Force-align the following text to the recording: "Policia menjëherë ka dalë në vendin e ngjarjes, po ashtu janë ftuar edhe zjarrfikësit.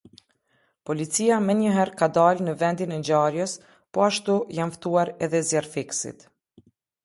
"Policia 0.89 1.37
menjëherë 1.49 1.93
ka 1.99 2.07
dalë 2.15 2.47
në 2.49 2.57
vendin 2.63 2.95
e 2.97 2.99
ngjarjes, 3.03 3.55
po 3.93 4.07
ashtu 4.09 4.41
janë 4.61 4.77
ftuar 4.81 5.15
edhe 5.29 5.47
zjarrfikësit. 5.53 6.31